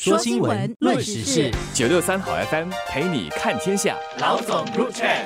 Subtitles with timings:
[0.00, 3.96] 说新闻，论时事，九六三好 FM 陪你看天下。
[4.20, 5.24] 老总入 chat。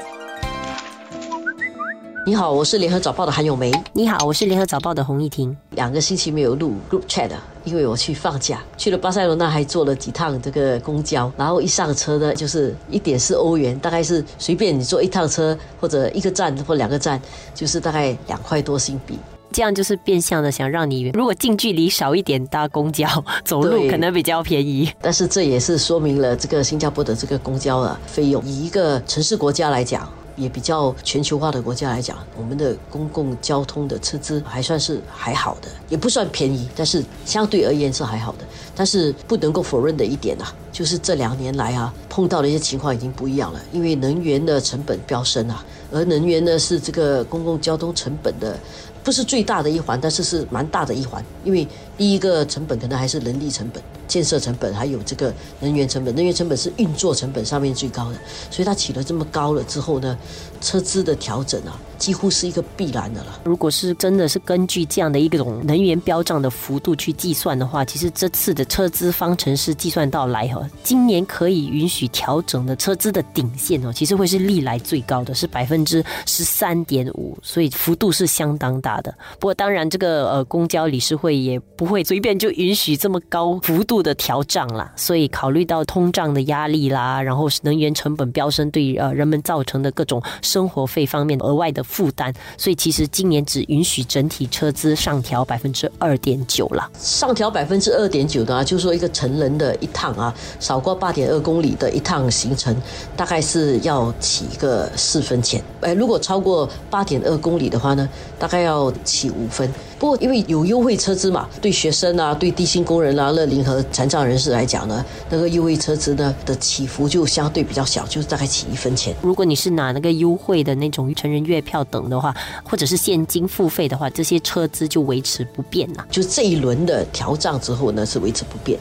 [2.24, 3.70] 你好，我是联合早报的韩永梅。
[3.92, 5.54] 你好，我是联合早报的洪艺婷。
[5.72, 17.20] 两个星期没有录 group chat 了，因为我去放假，去了巴塞罗那，还坐了几趟这个公交，然后一上车呢，就是一点四欧元，大概是随便你坐一趟车或者一个站或两个站，
[17.54, 19.18] 就是大概两块多新币。
[19.52, 23.06] 这样就是变相的想让你，如果近距离少一点搭公交，
[23.44, 24.90] 走路可能比较便宜。
[25.00, 30.08] 但是这也是说明了这个新加坡的这个公交啊费用，以一个城市国家来讲。
[30.34, 38.38] 也比较全球化的国家来讲，我们的公共交通的车资还算是还好的，也不算便宜，但是相对而言是还好的。
[38.74, 45.62] 但是不能够否认的一点啊，就是这两年来啊，碰到的一些情况已经不一样了，因为能源的成本飙升啊，
[45.92, 48.58] 而能源呢是这个公共交通成本的
[49.04, 51.24] 不是最大的一环，但是是蛮大的一环。
[51.44, 51.66] 因为
[51.96, 56.14] 第一个成本可能还是人力成本、建设成本，还有这个能源成本。
[56.14, 58.18] 能源成本是运作成本上面最高的，
[58.50, 60.16] 所以它起了这么高了之后呢，
[60.60, 63.40] 车资的调整啊，几乎是一个必然的了。
[63.44, 79.14] 如果是真的是根据这样的一种能源标涨的幅度去计算的话，其实这次的车资方程式计算到来哈，今年可以允许调整的车资的顶线哦，其实会是历来最高的，是百分之十三点五，所以幅度是相当大的。
[79.38, 96.90] 不过当然，这个呃公交理事会也不会随便就允许这么高幅度的调涨啦，所以考虑到通胀的压力啦，然后能源成本飙升对于呃人们造成的各种生活费方面额外的负担，所以其实今年只允许整体车资上调百分之二点九啦。
[96.98, 102.74] 上调百分之二点九的啊，就是说一个成人的一趟啊，少过八点二公里的一趟行程，
[103.16, 105.62] 大概是要起个四分钱。
[105.80, 109.72] 哎，如果超过八点二公里的话呢，大概要起五分。
[110.02, 119.14] 不过因为有优惠车资嘛，对学生啊、对低薪工人啊、乐龄和残障人士来讲呢，那个优惠车资呢的起伏就相对比较小，就是大概起一分钱。
[119.22, 126.04] 如果你是拿那个优惠的那种成人月票等的话，或者是现金付费的话，这些车资就维持不变啦。
[126.10, 128.76] 就这一轮的调账之后呢，是维持不变。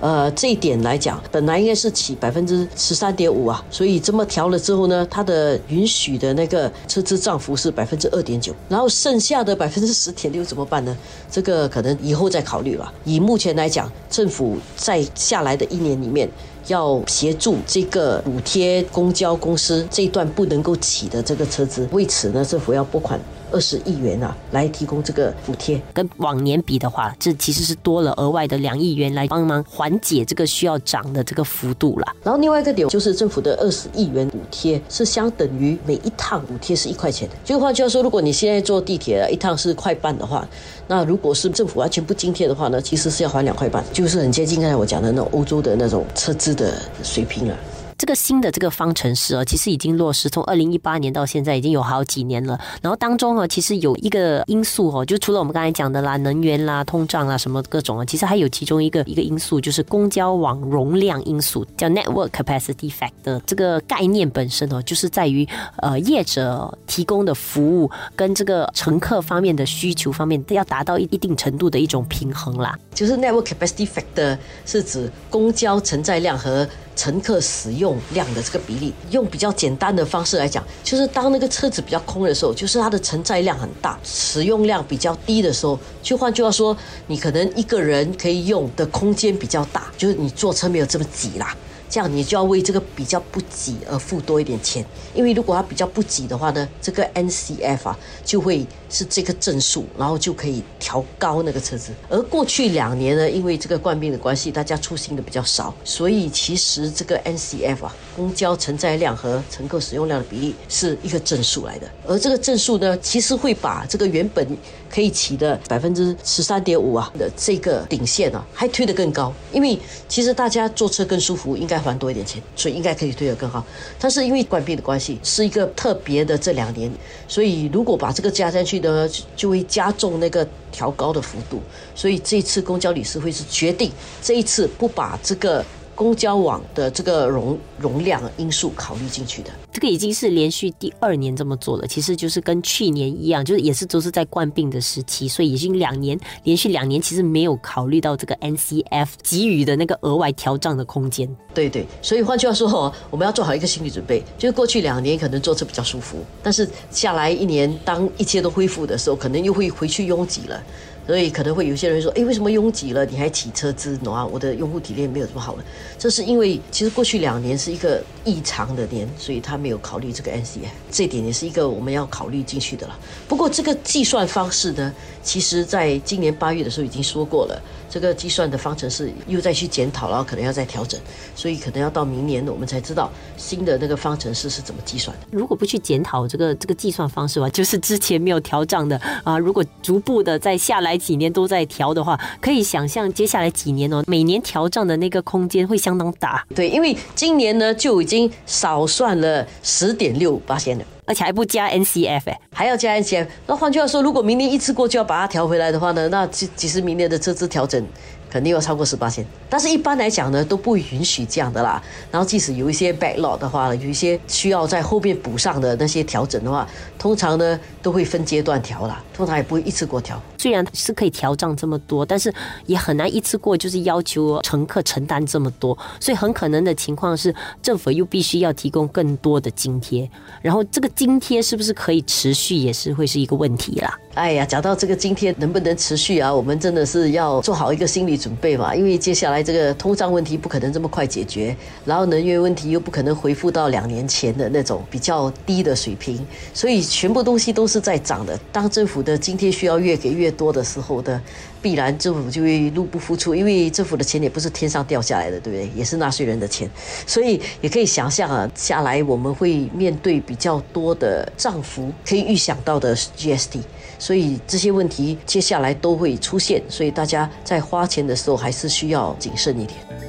[0.00, 10.96] 呃，这一点来讲，本来应该是起百分之十三点五啊，所以这么调了之后呢，它的允许的那个车资涨幅是百分之二点九，然后剩下的百分之十点六怎么怎么办呢？
[11.30, 12.92] 这个可能以后再考虑了。
[13.04, 16.28] 以目前来讲，政府在下来的一年里面。
[16.68, 23.18] 要协助这个补贴公交公司这一段不能够起的这个车资，为此呢，政府要拨款
[23.50, 25.80] 二十亿元啊，来提供这个补贴。
[25.94, 32.14] 跟往年比的话，这其实是多了额外的两亿元来帮忙缓解这个需要涨的这个幅度啦。
[32.22, 37.34] 然后另外一个点就是政府的二十亿元补贴是相等于每一趟补贴是一块钱的。
[37.44, 40.46] 就换句话说，如果你现在坐地铁一趟是块半的话，
[40.86, 47.56] 那如果是政府完全不津贴的话呢，其实是要还两块半，就是很接近刚才我讲的那种欧洲的那种车资的水平了。
[47.98, 52.58] 这个新的这个方程式哦，其实已经落实，从二零一八年到现在已经有好几年了。
[52.80, 63.40] 然后当中呢，其实有一个因素哦，就除了我们刚才讲的啦，能源啦、通胀啦什么各种啊，其实还有其中一个一个因素，就是公交网容量因素，叫 network capacity factor。
[63.44, 65.44] 这个概念本身哦，就是在于
[65.78, 72.78] 呃业者提供的服务跟这个乘客方面的需求方面要达到一一定程度的一种平衡啦。
[72.94, 78.92] 就是 network capacity factor 是指公交承载量和乘客使用量的这个比例。
[79.12, 86.76] 用比较简单的方式来讲，就是当那个车子比较空的时候，就是它的承载量很大，使用量比较低的时候，就换句话说，
[87.06, 91.56] 你可能一个人可以用的空间比较大，就是你坐车没有这么挤啦。
[91.88, 94.84] 这样你就要为这个比较不挤而付多一点钱，
[95.14, 101.92] 因为如果它比较不挤的话呢，这个 NCF 啊就会是这个正数，然后就可以调高那个车子。
[102.08, 111.88] 而过去两年呢，因为这个冠病的关系，大家出行的比较少，所以其实这个 NCF 啊，公交承载量和乘客使用量的比例是一个正数来的。
[112.06, 114.46] 而这个正数呢，其实会把这个原本
[114.90, 119.32] 可以起的百分之十三点五啊的这个顶线啊，还推得更高。
[119.52, 119.78] 因为
[120.08, 123.64] 其实大家坐车更舒服，应该还多一点钱，所以应该可以推得更好。
[123.98, 126.90] 但是因为关闭的关系，是一个特别的这两年，
[127.26, 131.60] 所以如果把这个加上去呢，就就会加重那个调高的幅度。
[131.94, 133.90] 所以这次公交理事会是决定
[134.22, 135.64] 这一次不把这个
[135.94, 139.50] 公交网的这个容容量因素考虑进去的。
[139.78, 151.32] 这个已经是连续第二年这么做了，其实就是跟去年一样，就是也是都是在冠病的时期，所以已经两年连续两年，其实没有考虑到这个 NCF 给予的那个额外调涨的空间。
[151.54, 160.60] 对对，所以换句话说，我们要做好一个心理准备，就是过去两年可能坐车比较舒服，但是下来一年，当一切都恢复的时候，可能又会回去拥挤了。
[161.06, 163.96] 所以可能会有些人说，哎，为什么拥挤了你还骑车资？
[164.04, 165.64] 喏啊，我的用户体验没有这么好了。
[165.98, 172.98] 这是因为其实过去两年是一个异常的年，所以他没有考虑这个 NCF，这点也是一个我们要考虑进去的了。
[173.28, 174.92] 不过这个计算方式呢，
[175.22, 177.62] 其实在今年八月的时候已经说过了。
[177.90, 181.00] 这个计算的方程式又再去检讨，然后可能要再调整，
[181.34, 185.26] 所以可能要到明年我们才知道新的那个方程式是怎么计算的。
[185.30, 189.38] 如果不去检讨这个这个计算方式吧，就是之前没有调账的啊。
[189.38, 196.44] 如果逐步的在下来几年都在调的话，可以想象接下来几年哦，每年调账的那个空间会相当大。
[196.54, 200.84] 对，因为今年呢就已经少算了十点六八千了。
[201.08, 203.26] 而且还不加 NCF 哎，还要加 NCF。
[203.46, 207.84] 那换句话说，如果明年一次过就要把它调回来的话呢，那其其实明年的车资调整。
[208.30, 211.82] 肯定要超过十八千，但是一般来讲呢，都不允许这样的啦。
[212.10, 216.68] 然后即使有一些 backlog 的话，有一些需要在后面补上的那些调整的话，
[216.98, 220.20] 通常呢都会分阶段调啦，通常也不会一次过调。
[220.38, 222.32] 虽然是可以调账这么多，但是
[222.66, 230.08] 也很难一次过就是要求乘客承担这么多，所以很可能的情况是政府又必须要提供更多的津贴，
[230.42, 233.98] 然后这个津贴是不是可以持续，也是会是一个问题啦。
[234.14, 238.18] 哎呀，讲到这个津贴能不能持续啊，我们真的是要做好一个心理。
[238.18, 246.18] 准备嘛，因为接下来这个通胀问题不可能这么快解决，然后能源问题又不可能恢复到两年前的那种比较低的水平，
[246.52, 248.36] 所以全部东西都是在涨的。
[248.50, 251.18] 当政府的津贴需要越给越越多的时候的，
[251.62, 255.70] 必然政府就会入不敷出，因为政府的钱也不是天上掉下来的，对不对？
[255.74, 256.70] 也是纳税人的钱，
[257.06, 263.60] 所以也可以想象啊，下来我们会面对比较多的涨幅，可以预想到的 GST。
[263.98, 270.07] 所以这些问题接下来都会出现，所以大家在花钱的时候还是需要谨慎一点。